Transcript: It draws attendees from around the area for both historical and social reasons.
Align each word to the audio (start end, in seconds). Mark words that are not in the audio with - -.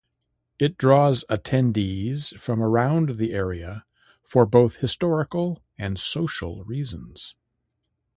It 0.57 0.79
draws 0.79 1.23
attendees 1.29 2.35
from 2.39 2.59
around 2.59 3.17
the 3.19 3.33
area 3.33 3.85
for 4.23 4.47
both 4.47 4.77
historical 4.77 5.61
and 5.77 5.99
social 5.99 6.63
reasons. 6.63 7.35